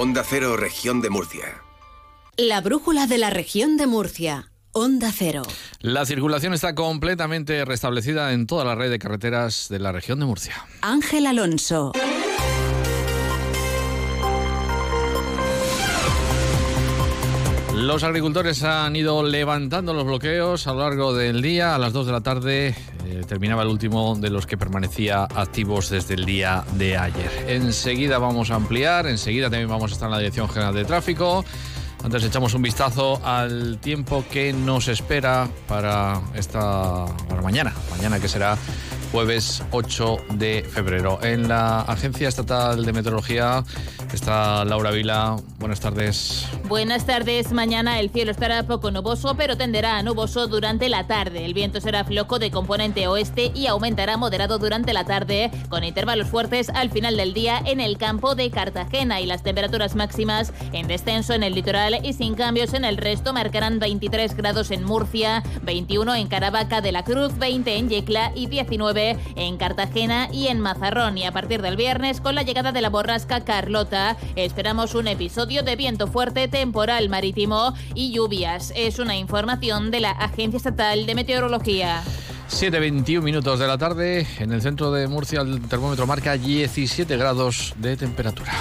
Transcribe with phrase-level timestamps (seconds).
[0.00, 1.60] Onda Cero, región de Murcia.
[2.36, 4.52] La brújula de la región de Murcia.
[4.70, 5.42] Onda Cero.
[5.80, 10.26] La circulación está completamente restablecida en toda la red de carreteras de la región de
[10.26, 10.54] Murcia.
[10.82, 11.90] Ángel Alonso.
[17.88, 21.74] Los agricultores han ido levantando los bloqueos a lo largo del día.
[21.74, 22.74] A las 2 de la tarde
[23.06, 27.30] eh, terminaba el último de los que permanecía activos desde el día de ayer.
[27.46, 31.46] Enseguida vamos a ampliar, enseguida también vamos a estar en la Dirección General de Tráfico.
[32.04, 37.06] Antes echamos un vistazo al tiempo que nos espera para esta
[37.42, 38.58] mañana, mañana que será
[39.12, 41.18] jueves 8 de febrero.
[41.22, 43.64] En la Agencia Estatal de Meteorología
[44.12, 45.36] está Laura Vila.
[45.58, 46.46] Buenas tardes.
[46.64, 47.52] Buenas tardes.
[47.52, 51.44] Mañana el cielo estará poco nuboso, pero tenderá a nuboso durante la tarde.
[51.44, 56.28] El viento será floco de componente oeste y aumentará moderado durante la tarde, con intervalos
[56.28, 60.86] fuertes al final del día en el campo de Cartagena y las temperaturas máximas en
[60.88, 65.42] descenso en el litoral y sin cambios en el resto marcarán 23 grados en Murcia,
[65.62, 70.60] 21 en Caravaca de la Cruz, 20 en Yecla y 19 en Cartagena y en
[70.60, 71.18] Mazarrón.
[71.18, 75.62] Y a partir del viernes, con la llegada de la borrasca Carlota, esperamos un episodio
[75.62, 78.72] de viento fuerte, temporal marítimo y lluvias.
[78.76, 82.02] Es una información de la Agencia Estatal de Meteorología.
[82.50, 87.74] 7.21 minutos de la tarde, en el centro de Murcia el termómetro marca 17 grados
[87.76, 88.52] de temperatura.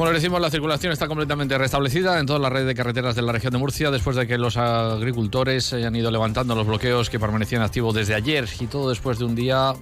[0.00, 3.20] Como les decimos, la circulación está completamente restablecida en toda la red de carreteras de
[3.20, 7.20] la región de Murcia después de que los agricultores hayan ido levantando los bloqueos que
[7.20, 9.74] permanecían activos desde ayer y todo después de un día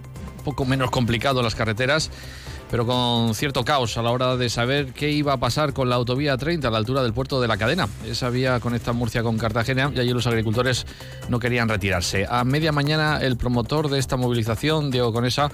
[0.45, 2.11] poco menos complicado en las carreteras
[2.69, 5.95] pero con cierto caos a la hora de saber qué iba a pasar con la
[5.95, 7.89] autovía 30 a la altura del puerto de la cadena.
[8.05, 10.85] Esa vía conecta Murcia con Cartagena y allí los agricultores
[11.29, 12.27] no querían retirarse.
[12.29, 15.49] A media mañana el promotor de esta movilización, Diego Conesa,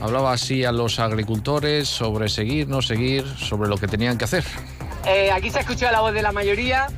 [0.00, 4.44] hablaba así a los agricultores sobre seguir, no seguir, sobre lo que tenían que hacer.
[5.06, 6.88] Eh, aquí se ha escuchado la voz de la mayoría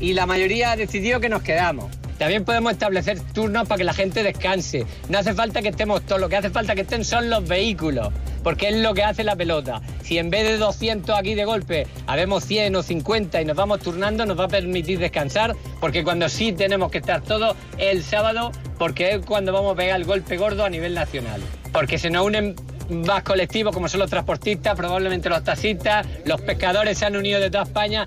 [0.00, 1.86] y la mayoría ha decidido que nos quedamos.
[2.18, 4.84] También podemos establecer turnos para que la gente descanse.
[5.08, 8.12] No hace falta que estemos todos, lo que hace falta que estén son los vehículos,
[8.42, 9.80] porque es lo que hace la pelota.
[10.02, 13.80] Si en vez de 200 aquí de golpe habemos 100 o 50 y nos vamos
[13.80, 18.50] turnando, nos va a permitir descansar, porque cuando sí tenemos que estar todos el sábado,
[18.78, 21.40] porque es cuando vamos a pegar el golpe gordo a nivel nacional.
[21.72, 22.54] Porque se nos unen
[22.90, 27.50] más colectivos como son los transportistas, probablemente los taxistas, los pescadores se han unido de
[27.50, 28.06] toda España.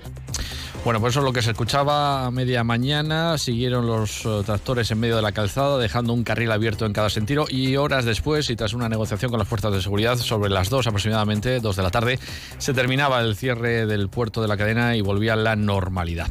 [0.84, 3.38] Bueno, pues eso es lo que se escuchaba a media mañana.
[3.38, 7.08] Siguieron los uh, tractores en medio de la calzada, dejando un carril abierto en cada
[7.08, 7.46] sentido.
[7.48, 10.88] Y horas después, y tras una negociación con las fuerzas de seguridad, sobre las dos
[10.88, 12.18] aproximadamente, dos de la tarde,
[12.58, 16.26] se terminaba el cierre del puerto de la cadena y volvía la normalidad.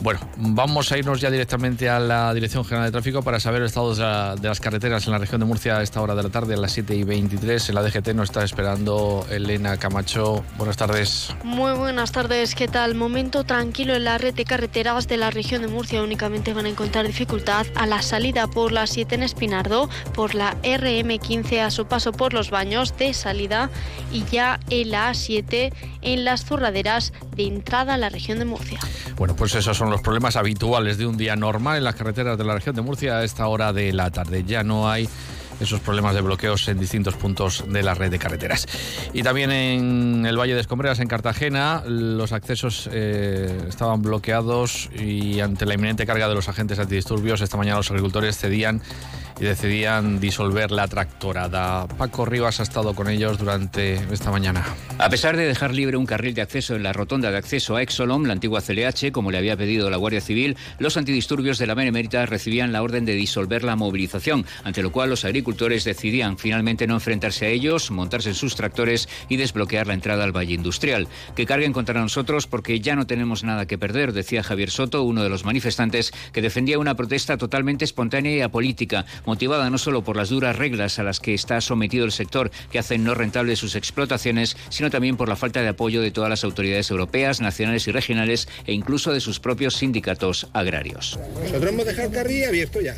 [0.00, 3.66] Bueno, vamos a irnos ya directamente a la Dirección General de Tráfico para saber el
[3.66, 6.22] estado de, la, de, las carreteras en la región de Murcia a esta hora de
[6.22, 7.68] la tarde, a las 7 y 23.
[7.68, 10.44] En la DGT nos está esperando Elena Camacho.
[10.56, 11.34] Buenas tardes.
[11.42, 12.54] Muy buenas tardes.
[12.54, 12.94] ¿Qué tal?
[12.94, 16.00] Momento tranquilo en la red de carreteras de la región de Murcia.
[16.00, 20.56] Únicamente van a encontrar dificultad a la salida por la 7 en Espinardo, por la
[20.62, 23.68] RM15 a su paso por los baños de salida
[24.12, 25.72] y ya en la A7
[26.02, 28.78] en las zurraderas de entrada a la región de Murcia.
[29.16, 32.44] Bueno, pues esos son los problemas habituales de un día normal en las carreteras de
[32.44, 34.44] la región de Murcia a esta hora de la tarde.
[34.46, 35.08] Ya no hay
[35.60, 38.66] esos problemas de bloqueos en distintos puntos de la red de carreteras.
[39.12, 45.40] Y también en el Valle de Escombreras, en Cartagena, los accesos eh, estaban bloqueados y
[45.40, 48.80] ante la inminente carga de los agentes antidisturbios, esta mañana los agricultores cedían
[49.40, 51.86] y decidían disolver la tractorada.
[51.86, 54.64] Paco Rivas ha estado con ellos durante esta mañana.
[54.98, 57.82] A pesar de dejar libre un carril de acceso en la rotonda de acceso a
[57.82, 61.74] Exolom, la antigua CLH, como le había pedido la Guardia Civil, los antidisturbios de la
[61.74, 66.86] Benemérita recibían la orden de disolver la movilización, ante lo cual los agricultores decidían finalmente
[66.86, 71.08] no enfrentarse a ellos, montarse en sus tractores y desbloquear la entrada al Valle Industrial.
[71.36, 75.22] Que carguen contra nosotros porque ya no tenemos nada que perder, decía Javier Soto, uno
[75.22, 80.16] de los manifestantes que defendía una protesta totalmente espontánea y apolítica, motivada no solo por
[80.16, 83.76] las duras reglas a las que está sometido el sector que hacen no rentables sus
[83.76, 87.92] explotaciones, sino también por la falta de apoyo de todas las autoridades europeas, nacionales y
[87.92, 91.18] regionales e incluso de sus propios sindicatos agrarios.
[91.42, 92.96] Nosotros hemos dejado el carril abierto ya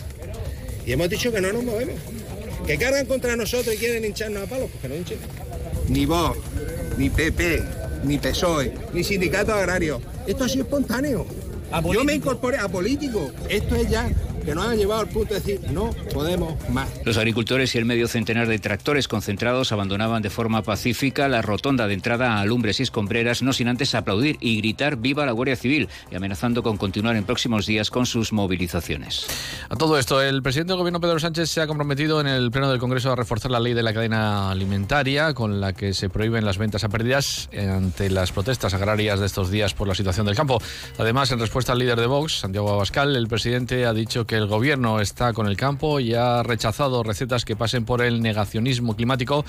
[0.87, 1.97] y hemos dicho que no nos movemos.
[2.65, 5.19] Que cargan contra nosotros y quieren hincharnos a palos, pues que no hinchen.
[5.89, 6.37] Ni vos,
[6.97, 7.63] ni PP,
[8.05, 10.01] ni PSOE, ni sindicato agrario.
[10.29, 11.27] Esto ha sido espontáneo.
[11.93, 13.33] Yo me incorporé a político.
[13.49, 14.09] Esto es ya
[14.45, 16.89] que nos han llevado al punto de decir no podemos más.
[17.05, 21.87] Los agricultores y el medio centenar de tractores concentrados abandonaban de forma pacífica la rotonda
[21.87, 25.57] de entrada a Lumbres y Escombreras, no sin antes aplaudir y gritar viva la Guardia
[25.57, 29.27] Civil y amenazando con continuar en próximos días con sus movilizaciones.
[29.69, 32.71] A todo esto, el presidente del gobierno Pedro Sánchez se ha comprometido en el Pleno
[32.71, 36.45] del Congreso a reforzar la ley de la cadena alimentaria con la que se prohíben
[36.45, 40.37] las ventas a pérdidas ante las protestas agrarias de estos días por la situación del
[40.37, 40.61] campo.
[40.99, 44.47] Además, en respuesta al líder de Vox, Santiago Abascal, el presidente ha dicho que el
[44.47, 49.45] gobierno está con el campo y ha rechazado recetas que pasen por el negacionismo climático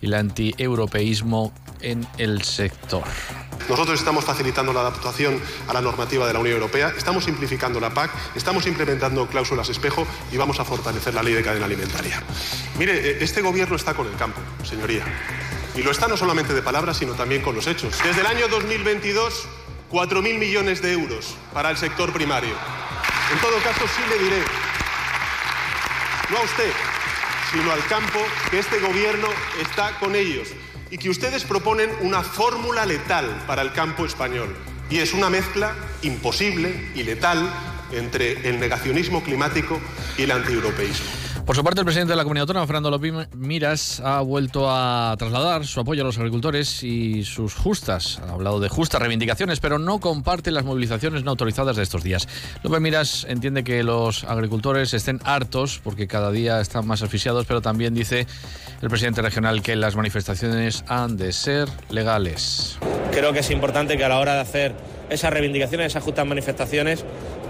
[0.00, 3.04] y el antieuropeísmo en el sector.
[3.68, 7.90] Nosotros estamos facilitando la adaptación a la normativa de la Unión Europea, estamos simplificando la
[7.90, 12.22] PAC, estamos implementando cláusulas espejo y vamos a fortalecer la ley de cadena alimentaria.
[12.78, 15.04] Mire, eh, este gobierno está con el campo, señoría.
[15.76, 17.96] Y lo está no solamente de palabras, sino también con los hechos.
[18.02, 19.46] Desde el año 2022,
[19.90, 22.54] 4.000 millones de euros para el sector primario.
[23.32, 24.42] En todo caso, sí le diré,
[26.30, 26.72] no a usted,
[27.52, 28.18] sino al campo,
[28.50, 29.28] que este gobierno
[29.60, 30.48] está con ellos
[30.90, 34.56] y que ustedes proponen una fórmula letal para el campo español.
[34.90, 37.48] Y es una mezcla imposible y letal
[37.92, 39.80] entre el negacionismo climático
[40.18, 41.29] y el antieuropeísmo.
[41.46, 45.16] Por su parte, el presidente de la Comunidad Autónoma, Fernando López Miras, ha vuelto a
[45.18, 49.78] trasladar su apoyo a los agricultores y sus justas, ha hablado de justas reivindicaciones, pero
[49.78, 52.28] no comparte las movilizaciones no autorizadas de estos días.
[52.62, 57.60] López Miras entiende que los agricultores estén hartos porque cada día están más asfixiados, pero
[57.60, 58.26] también dice
[58.80, 62.78] el presidente regional que las manifestaciones han de ser legales.
[63.10, 64.74] Creo que es importante que a la hora de hacer
[65.08, 67.04] esas reivindicaciones, esas justas manifestaciones,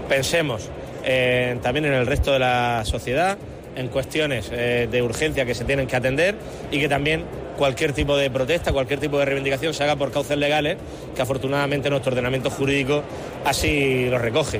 [0.09, 0.69] pensemos
[1.03, 3.37] eh, también en el resto de la sociedad,
[3.75, 6.35] en cuestiones eh, de urgencia que se tienen que atender
[6.71, 7.23] y que también
[7.57, 10.77] cualquier tipo de protesta, cualquier tipo de reivindicación se haga por cauces legales,
[11.15, 13.03] que afortunadamente nuestro ordenamiento jurídico
[13.45, 14.57] así lo recoge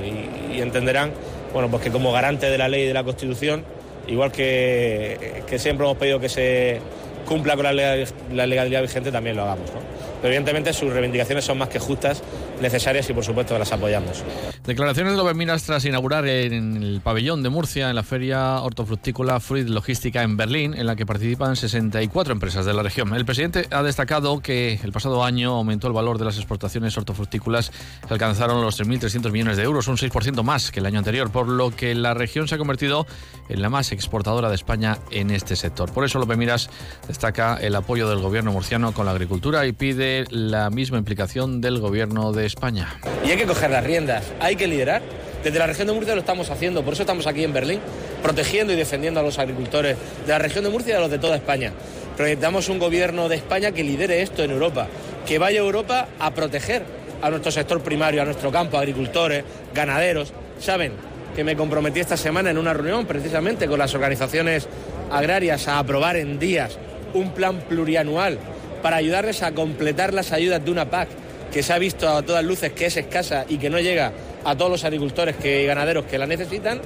[0.53, 1.11] y, entenderán
[1.53, 3.65] bueno, pues que como garante de la ley y de la Constitución,
[4.07, 6.79] igual que, que siempre hemos pedido que se
[7.25, 9.69] cumpla con la legalidad, la legalidad vigente, también lo hagamos.
[9.71, 9.79] ¿no?
[10.21, 12.21] Pero evidentemente sus reivindicaciones son más que justas,
[12.61, 14.23] necesarias y por supuesto las apoyamos.
[14.65, 19.67] Declaraciones de Miras tras inaugurar en el pabellón de Murcia, en la feria hortofrutícola Fruit
[19.67, 23.13] Logística en Berlín, en la que participan 64 empresas de la región.
[23.15, 27.71] El presidente ha destacado que el pasado año aumentó el valor de las exportaciones hortofrutícolas
[28.07, 31.47] que alcanzaron los 3.300 millones de euros, un 6% más que el año anterior, por
[31.47, 33.07] lo que la región se ha convertido
[33.49, 35.91] en la más exportadora de España en este sector.
[35.91, 36.69] Por eso López Miras
[37.07, 41.79] destaca el apoyo del gobierno murciano con la agricultura y pide la misma implicación del
[41.79, 42.99] gobierno de España.
[43.25, 45.01] Y hay que coger las riendas, hay que liderar.
[45.43, 47.79] Desde la región de Murcia lo estamos haciendo, por eso estamos aquí en Berlín,
[48.21, 51.17] protegiendo y defendiendo a los agricultores de la región de Murcia y a los de
[51.17, 51.71] toda España.
[52.15, 54.87] Pero necesitamos un gobierno de España que lidere esto en Europa,
[55.25, 56.83] que vaya a Europa a proteger
[57.21, 59.43] a nuestro sector primario, a nuestro campo, agricultores,
[59.73, 60.31] ganaderos.
[60.59, 60.91] Saben
[61.35, 64.67] que me comprometí esta semana en una reunión precisamente con las organizaciones
[65.11, 66.77] agrarias a aprobar en días
[67.13, 68.37] un plan plurianual
[68.81, 71.09] para ayudarles a completar las ayudas de una PAC
[71.51, 74.11] que se ha visto a todas luces que es escasa y que no llega
[74.43, 76.81] a todos los agricultores y ganaderos que la necesitan.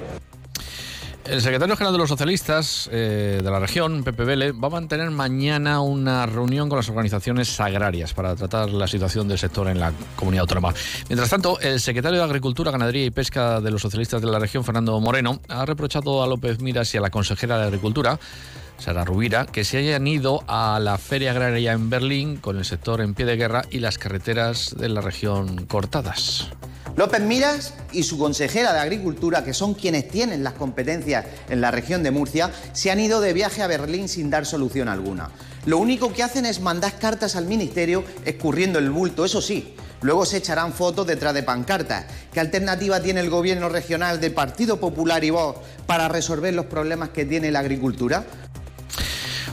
[1.28, 5.10] El secretario general de los socialistas eh, de la región, Pepe Vélez, va a mantener
[5.10, 9.92] mañana una reunión con las organizaciones agrarias para tratar la situación del sector en la
[10.14, 10.72] comunidad autónoma.
[11.08, 14.62] Mientras tanto, el secretario de Agricultura, Ganadería y Pesca de los socialistas de la región,
[14.62, 18.20] Fernando Moreno, ha reprochado a López Miras y a la consejera de Agricultura
[18.78, 23.00] Sara Rubira, que se hayan ido a la feria agraria en Berlín con el sector
[23.00, 26.50] en pie de guerra y las carreteras de la región cortadas.
[26.96, 31.70] López Miras y su consejera de Agricultura, que son quienes tienen las competencias en la
[31.70, 35.30] región de Murcia, se han ido de viaje a Berlín sin dar solución alguna.
[35.66, 39.74] Lo único que hacen es mandar cartas al Ministerio escurriendo el bulto, eso sí.
[40.02, 42.04] Luego se echarán fotos detrás de pancartas.
[42.32, 47.08] ¿Qué alternativa tiene el gobierno regional del Partido Popular y Vox para resolver los problemas
[47.10, 48.24] que tiene la agricultura?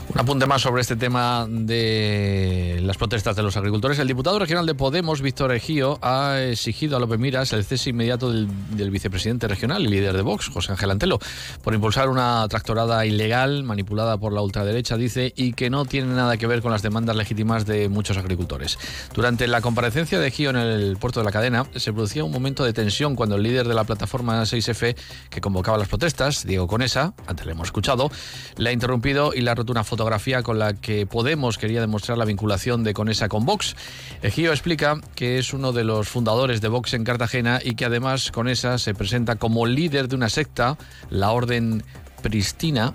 [0.06, 3.98] Un apunte más sobre este tema de las protestas de los agricultores.
[3.98, 8.30] El diputado regional de Podemos, Víctor Ejío, ha exigido a López Miras el cese inmediato
[8.30, 8.46] del,
[8.76, 11.18] del, vicepresidente regional y líder de Vox, José Ángel Antelo,
[11.62, 16.36] por impulsar una tractorada ilegal manipulada por la ultraderecha, dice, y que no tiene nada
[16.36, 18.78] que ver con las demandas legítimas de muchos agricultores.
[19.14, 22.62] Durante la comparecencia de Ejío en el puerto de la cadena, se producía un momento
[22.62, 24.96] de tensión cuando el líder de la plataforma 6F,
[25.30, 28.10] que convocaba las protestas, Diego Conesa, antes le hemos escuchado,
[28.58, 31.80] le ha interrumpido y le ha roto una foto fotografía con la que Podemos quería
[31.80, 33.76] demostrar la vinculación de Conesa con Vox.
[34.22, 38.32] Ejío explica que es uno de los fundadores de Vox en Cartagena y que además
[38.32, 40.76] Conesa se presenta como líder de una secta,
[41.10, 41.84] la Orden
[42.22, 42.94] Pristina,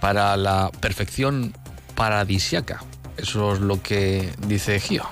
[0.00, 1.52] para la perfección
[1.94, 2.82] paradisiaca.
[3.16, 5.04] Eso es lo que dice Ejío.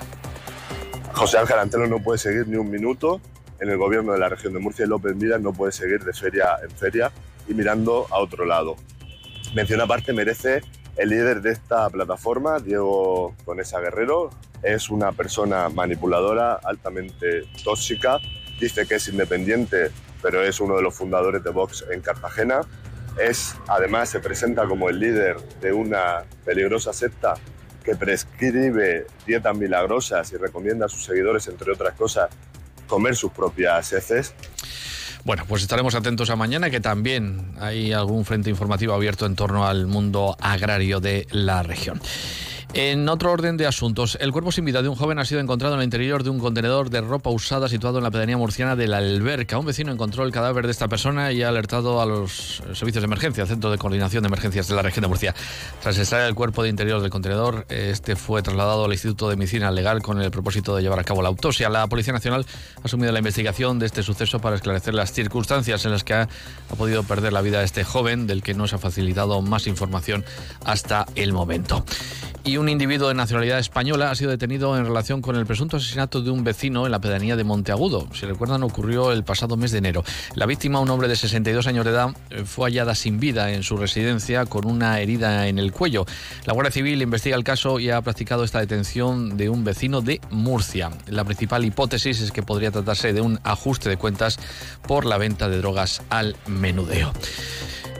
[1.13, 3.21] José Ángel Antelo no puede seguir ni un minuto
[3.61, 6.11] en el gobierno de la región de Murcia y López Miras no puede seguir de
[6.11, 7.09] feria en feria
[7.47, 8.75] y mirando a otro lado.
[9.55, 10.61] Mención aparte merece
[10.97, 14.29] el líder de esta plataforma, Diego Conesa Guerrero,
[14.63, 18.19] es una persona manipuladora, altamente tóxica,
[18.59, 22.61] dice que es independiente, pero es uno de los fundadores de Vox en Cartagena.
[23.19, 27.33] Es, además, se presenta como el líder de una peligrosa secta
[27.83, 32.29] que prescribe dietas milagrosas y recomienda a sus seguidores, entre otras cosas,
[32.87, 34.33] comer sus propias heces.
[35.23, 39.67] Bueno, pues estaremos atentos a mañana, que también hay algún frente informativo abierto en torno
[39.67, 42.01] al mundo agrario de la región.
[42.73, 45.73] En otro orden de asuntos, el cuerpo sin vida de un joven ha sido encontrado
[45.73, 48.87] en el interior de un contenedor de ropa usada situado en la pedanía murciana de
[48.87, 49.57] la Alberca.
[49.57, 53.07] Un vecino encontró el cadáver de esta persona y ha alertado a los servicios de
[53.07, 55.35] emergencia, Centro de Coordinación de Emergencias de la región de Murcia.
[55.81, 59.69] Tras extraer el cuerpo de interior del contenedor, este fue trasladado al Instituto de Medicina
[59.69, 61.67] Legal con el propósito de llevar a cabo la autopsia.
[61.67, 62.45] La Policía Nacional
[62.81, 66.29] ha asumido la investigación de este suceso para esclarecer las circunstancias en las que ha,
[66.77, 70.23] podido perder la vida este joven, del que no se ha facilitado más información
[70.63, 71.83] hasta el momento
[72.43, 76.21] y un individuo de nacionalidad española ha sido detenido en relación con el presunto asesinato
[76.21, 78.07] de un vecino en la pedanía de Monteagudo.
[78.13, 80.03] Si recuerdan, ocurrió el pasado mes de enero.
[80.35, 83.63] La víctima, un hombre de 62 años de edad, eh, fue hallada sin vida en
[83.63, 86.05] su residencia con una herida en el cuello.
[86.45, 90.21] La Guardia Civil investiga el caso y ha practicado esta detención de un vecino de
[90.29, 90.91] Murcia.
[91.07, 94.37] La principal hipótesis es que podría tratarse de un ajuste de cuentas
[94.87, 97.11] por la venta de drogas al menudeo.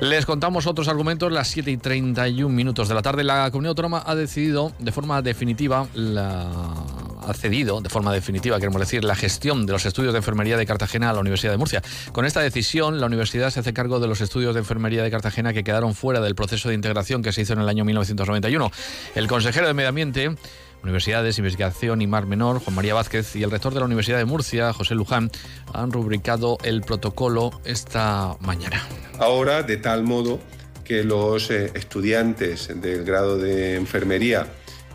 [0.02, 1.32] Les contamos otros argumentos.
[1.32, 5.22] Las 7 y 31 minutos de la tarde, la comunidad autónoma ha decidido de forma
[5.22, 10.58] definitiva, ha cedido de forma definitiva, queremos decir, la gestión de los estudios de enfermería
[10.58, 11.84] de Cartagena a la Universidad de Murcia.
[12.14, 15.54] Con esta decisión, la universidad se hace cargo de los estudios de enfermería de Cartagena
[15.54, 18.72] que quedaron fuera del proceso de integración que se hizo en el año 1991.
[19.14, 20.36] El consejero de Medio Ambiente
[20.84, 24.26] Universidades, Investigación y Mar Menor, Juan María Vázquez, y el rector de la Universidad de
[24.26, 25.32] Murcia, José Luján,
[25.74, 28.88] han rubricado el protocolo esta mañana.
[29.20, 30.40] Ahora, de tal modo
[30.84, 34.48] que los eh, estudiantes del grado de enfermería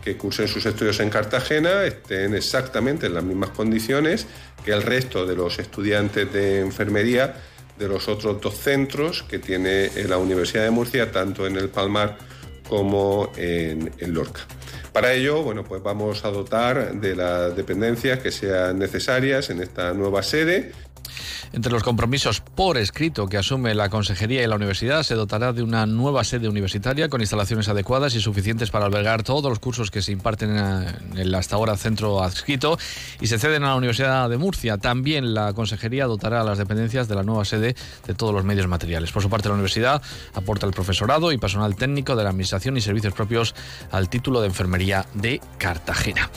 [0.03, 4.27] que cursen sus estudios en Cartagena estén exactamente en las mismas condiciones
[4.63, 7.35] que el resto de los estudiantes de enfermería
[7.77, 12.17] de los otros dos centros que tiene la Universidad de Murcia, tanto en el Palmar
[12.67, 14.41] como en, en Lorca.
[14.97, 19.93] Para ello, bueno, pues vamos a dotar de las dependencias que sean necesarias en esta
[19.93, 20.71] nueva sede
[21.53, 25.63] entre los compromisos por escrito que asume la Consejería y la Universidad, se dotará de
[25.63, 30.01] una nueva sede universitaria con instalaciones adecuadas y suficientes para albergar todos los cursos que
[30.01, 32.77] se imparten en el hasta ahora centro adscrito
[33.19, 34.77] y se ceden a la Universidad de Murcia.
[34.77, 37.75] También la Consejería dotará a las dependencias de la nueva sede
[38.05, 39.11] de todos los medios materiales.
[39.11, 40.01] Por su parte, la Universidad
[40.33, 43.55] aporta el profesorado y personal técnico de la Administración y servicios propios
[43.91, 46.29] al título de Enfermería de Cartagena.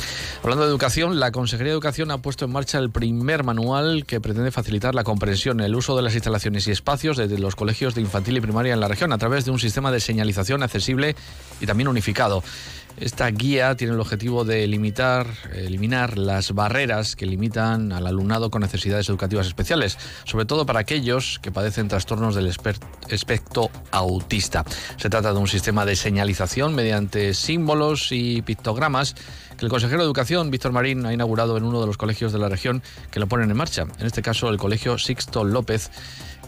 [0.43, 4.21] Hablando de educación, la Consejería de Educación ha puesto en marcha el primer manual que
[4.21, 7.95] pretende facilitar la la comprensión, el uso de las instalaciones y espacios de los colegios
[7.95, 11.17] de infantil y primaria en la región a través de un sistema de señalización accesible
[11.59, 12.45] y también unificado.
[12.97, 18.61] Esta guía tiene el objetivo de limitar, eliminar las barreras que limitan al alumnado con
[18.61, 24.65] necesidades educativas especiales, sobre todo para aquellos que padecen trastornos del espectro autista.
[24.97, 29.15] Se trata de un sistema de señalización mediante símbolos y pictogramas
[29.57, 32.39] que el consejero de Educación, Víctor Marín, ha inaugurado en uno de los colegios de
[32.39, 35.91] la región que lo ponen en marcha, en este caso el Colegio Sixto López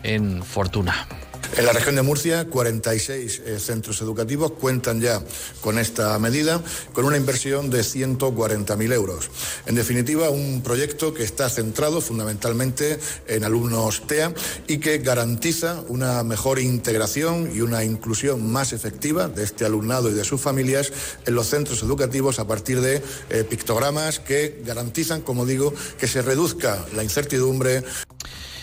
[0.03, 1.07] en Fortuna.
[1.55, 5.23] En la región de Murcia, 46 eh, centros educativos cuentan ya
[5.61, 6.63] con esta medida,
[6.95, 9.31] con una inversión de 140.000 euros.
[9.67, 14.33] En definitiva, un proyecto que está centrado fundamentalmente en alumnos TEA
[14.67, 20.15] y que garantiza una mejor integración y una inclusión más efectiva de este alumnado y
[20.15, 20.91] de sus familias
[21.27, 26.23] en los centros educativos a partir de eh, pictogramas que garantizan, como digo, que se
[26.23, 27.85] reduzca la incertidumbre.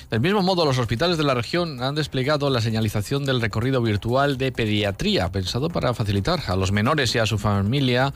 [0.10, 4.40] Del mismo modo, los hospitales de la región han desplegado la señalización del recorrido virtual
[4.40, 8.12] de pediatría, pensado para facilitar a los menores y a su familia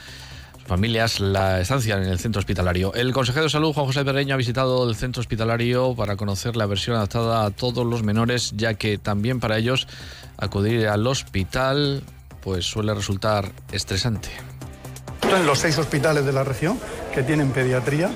[0.66, 2.94] familias la estancia en el centro hospitalario.
[2.94, 6.66] El consejero de salud, Juan José Berreño, ha visitado el centro hospitalario para conocer la
[6.66, 9.88] versión adaptada a todos los menores, ya que también para ellos
[10.38, 12.02] acudir al hospital
[12.42, 14.30] pues suele resultar estresante.
[15.32, 16.80] En los seis hospitales de la región
[17.14, 18.10] que tienen pediatría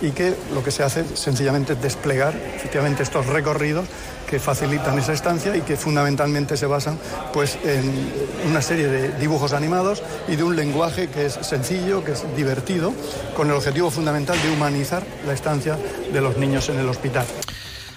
[0.00, 3.86] y que lo que se hace sencillamente es desplegar efectivamente estos recorridos
[4.28, 6.98] que facilitan esa estancia y que fundamentalmente se basan
[7.32, 8.12] pues, en
[8.48, 12.92] una serie de dibujos animados y de un lenguaje que es sencillo, que es divertido,
[13.34, 15.78] con el objetivo fundamental de humanizar la estancia
[16.12, 17.26] de los niños en el hospital.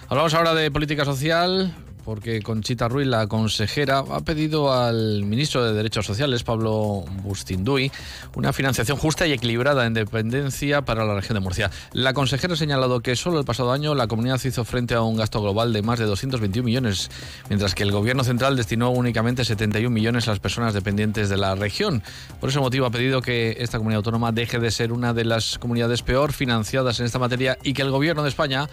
[0.07, 5.73] Hablamos ahora de política social porque Conchita Ruiz, la consejera, ha pedido al ministro de
[5.73, 7.91] Derechos Sociales, Pablo Bustinduy,
[8.35, 11.71] una financiación justa y equilibrada en dependencia para la región de Murcia.
[11.93, 15.17] La consejera ha señalado que solo el pasado año la comunidad hizo frente a un
[15.17, 17.09] gasto global de más de 221 millones,
[17.49, 21.55] mientras que el gobierno central destinó únicamente 71 millones a las personas dependientes de la
[21.55, 22.03] región.
[22.39, 25.57] Por ese motivo ha pedido que esta comunidad autónoma deje de ser una de las
[25.59, 28.67] comunidades peor financiadas en esta materia y que el gobierno de España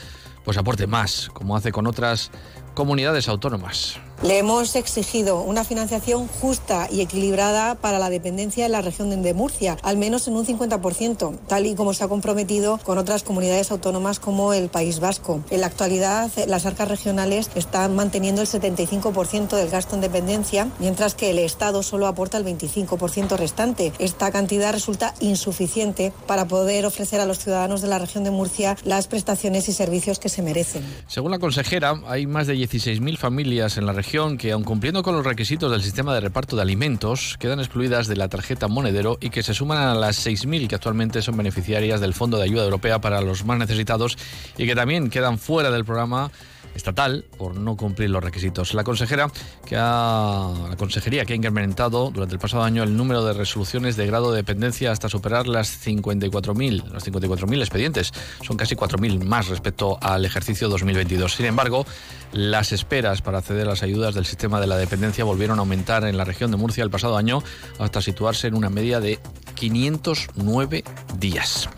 [0.44, 2.30] pues aporte más, como hace con otras
[2.78, 3.98] comunidades autónomas.
[4.20, 9.32] Le hemos exigido una financiación justa y equilibrada para la dependencia de la región de
[9.32, 13.70] Murcia, al menos en un 50%, tal y como se ha comprometido con otras comunidades
[13.70, 15.44] autónomas como el País Vasco.
[15.50, 21.14] En la actualidad, las arcas regionales están manteniendo el 75% del gasto en dependencia, mientras
[21.14, 23.92] que el Estado solo aporta el 25% restante.
[24.00, 28.76] Esta cantidad resulta insuficiente para poder ofrecer a los ciudadanos de la región de Murcia
[28.82, 30.82] las prestaciones y servicios que se merecen.
[31.06, 35.14] Según la consejera, hay más de 16.000 familias en la región que, aun cumpliendo con
[35.14, 39.28] los requisitos del sistema de reparto de alimentos, quedan excluidas de la tarjeta monedero y
[39.28, 43.02] que se suman a las 6.000 que actualmente son beneficiarias del Fondo de Ayuda Europea
[43.02, 44.16] para los más necesitados
[44.56, 46.30] y que también quedan fuera del programa
[46.78, 48.72] estatal por no cumplir los requisitos.
[48.72, 49.30] La consejera
[49.66, 53.96] que ha, la consejería que ha incrementado durante el pasado año el número de resoluciones
[53.96, 58.12] de grado de dependencia hasta superar las 54.000, los 54.000 expedientes.
[58.42, 61.34] Son casi 4.000 más respecto al ejercicio 2022.
[61.34, 61.84] Sin embargo,
[62.32, 66.04] las esperas para acceder a las ayudas del sistema de la dependencia volvieron a aumentar
[66.04, 67.42] en la región de Murcia el pasado año
[67.78, 69.18] hasta situarse en una media de
[69.56, 70.84] 509
[71.18, 71.68] días.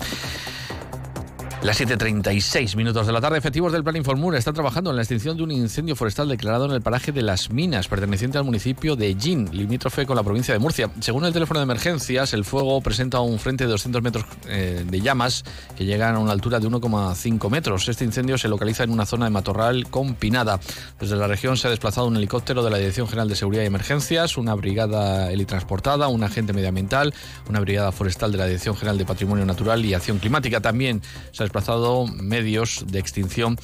[1.63, 5.37] Las 7.36 minutos de la tarde, efectivos del Plan Informur están trabajando en la extinción
[5.37, 9.15] de un incendio forestal declarado en el paraje de Las Minas, perteneciente al municipio de
[9.15, 10.91] Gin, limítrofe con la provincia de Murcia.
[11.01, 15.01] Según el teléfono de emergencias, el fuego presenta un frente de 200 metros eh, de
[15.03, 15.45] llamas
[15.77, 17.87] que llegan a una altura de 1,5 metros.
[17.91, 20.61] Este incendio se localiza en una zona de matorral compinada.
[20.99, 23.67] Desde la región se ha desplazado un helicóptero de la Dirección General de Seguridad y
[23.67, 27.13] Emergencias, una brigada helitransportada, un agente medioambiental,
[27.51, 30.63] una brigada forestal de la Dirección General de Patrimonio Natural y Acción Climática.
[30.63, 31.03] También
[31.33, 33.59] se ha desplazado medios de extinción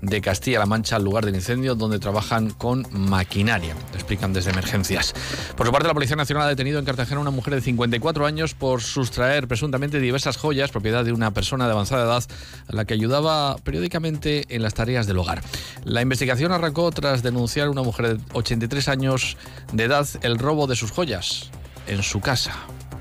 [0.00, 5.12] de Castilla-La Mancha al lugar del incendio, donde trabajan con maquinaria, explican desde emergencias.
[5.56, 8.54] Por su parte, la Policía Nacional ha detenido en Cartagena una mujer de 54 años
[8.54, 12.24] por sustraer presuntamente diversas joyas, propiedad de una persona de avanzada edad,
[12.68, 15.42] a la que ayudaba periódicamente en las tareas del hogar.
[15.84, 19.36] La investigación arrancó tras denunciar a una mujer de 83 años
[19.72, 21.50] de edad el robo de sus joyas
[21.88, 22.52] en su casa.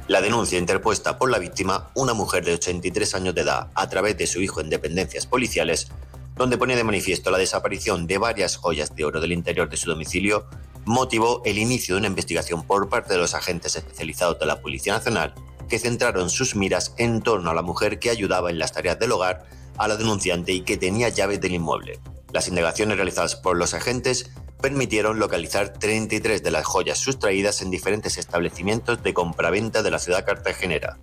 [0.07, 4.17] La denuncia interpuesta por la víctima, una mujer de 83 años de edad, a través
[4.17, 5.87] de su hijo en dependencias policiales,
[6.35, 9.89] donde pone de manifiesto la desaparición de varias joyas de oro del interior de su
[9.89, 10.47] domicilio,
[10.85, 14.93] motivó el inicio de una investigación por parte de los agentes especializados de la Policía
[14.93, 15.33] Nacional,
[15.69, 19.11] que centraron sus miras en torno a la mujer que ayudaba en las tareas del
[19.11, 19.45] hogar
[19.77, 21.99] a la denunciante y que tenía llaves del inmueble.
[22.33, 24.31] Las indagaciones realizadas por los agentes
[24.61, 30.25] permitieron localizar 33 de las joyas sustraídas en diferentes establecimientos de compraventa de la ciudad
[30.25, 30.97] cartagenera.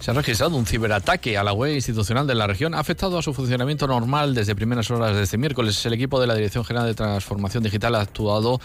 [0.00, 2.72] Se ha registrado un ciberataque a la web institucional de la región.
[2.72, 5.84] Ha afectado a su funcionamiento normal desde primeras horas de este miércoles.
[5.86, 8.60] El equipo de la Dirección General de Transformación Digital ha actuado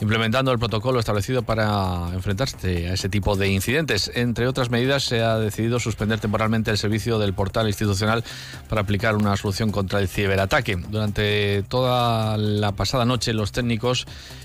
[0.00, 4.12] implementando el protocolo establecido para enfrentarse a ese tipo de incidentes.
[4.14, 8.22] Entre otras medidas, se ha decidido suspender temporalmente el servicio del portal institucional
[8.68, 10.76] para aplicar una solución contra el ciberataque.
[10.76, 13.75] Durante toda la pasada noche, los técnicos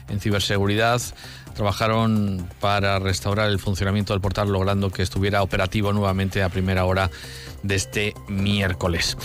[0.09, 1.01] en ciberseguridad
[1.53, 7.09] trabajaron para restaurar el funcionamiento del portal, logrando que estuviera operativo nuevamente a primera hora
[7.63, 9.17] de este miércoles.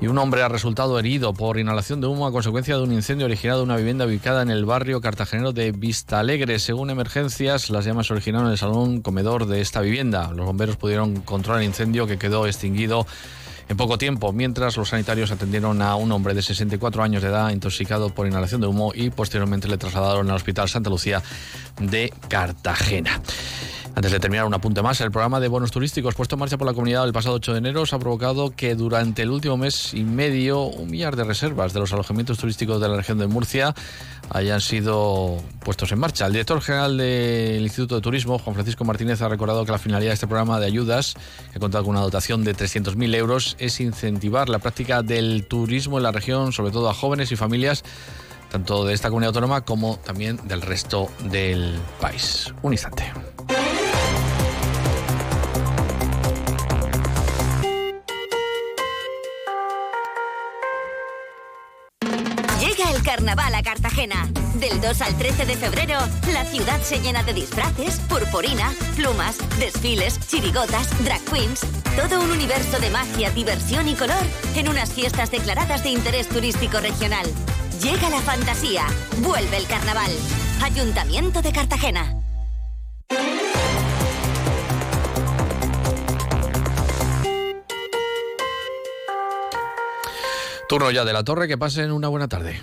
[0.00, 3.26] Y un hombre ha resultado herido por inhalación de humo a consecuencia de un incendio
[3.26, 6.58] originado en una vivienda ubicada en el barrio cartagenero de Vista Alegre.
[6.58, 10.30] Según emergencias, las llamas originaron en el salón comedor de esta vivienda.
[10.32, 13.06] Los bomberos pudieron controlar el incendio que quedó extinguido
[13.68, 17.50] en poco tiempo, mientras los sanitarios atendieron a un hombre de 64 años de edad
[17.50, 21.22] intoxicado por inhalación de humo y posteriormente le trasladaron al Hospital Santa Lucía
[21.78, 23.20] de Cartagena.
[23.94, 25.00] Antes de terminar, un apunte más.
[25.02, 27.58] El programa de bonos turísticos puesto en marcha por la comunidad el pasado 8 de
[27.58, 31.80] enero ha provocado que durante el último mes y medio un millar de reservas de
[31.80, 33.74] los alojamientos turísticos de la región de Murcia
[34.30, 36.26] hayan sido puestos en marcha.
[36.26, 40.10] El director general del Instituto de Turismo, Juan Francisco Martínez, ha recordado que la finalidad
[40.10, 41.14] de este programa de ayudas,
[41.52, 46.04] que contado con una dotación de 300.000 euros, es incentivar la práctica del turismo en
[46.04, 47.84] la región, sobre todo a jóvenes y familias
[48.50, 52.52] tanto de esta comunidad autónoma como también del resto del país.
[52.60, 53.10] Un instante.
[62.94, 64.28] el carnaval a Cartagena.
[64.54, 65.98] Del 2 al 13 de febrero,
[66.32, 71.60] la ciudad se llena de disfraces, purpurina, plumas, desfiles, chirigotas, drag queens.
[71.96, 74.22] Todo un universo de magia, diversión y color
[74.54, 77.26] en unas fiestas declaradas de interés turístico regional.
[77.82, 78.86] Llega la fantasía,
[79.18, 80.10] vuelve el carnaval.
[80.62, 82.18] Ayuntamiento de Cartagena.
[90.68, 92.62] Turno ya de la torre, que pasen una buena tarde.